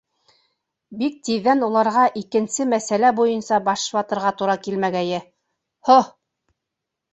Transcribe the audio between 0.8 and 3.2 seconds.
Бик тиҙҙән уларға икенсе мәсьәлә